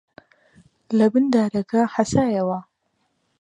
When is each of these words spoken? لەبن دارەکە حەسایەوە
لەبن 0.97 1.25
دارەکە 1.33 1.81
حەسایەوە 1.93 2.59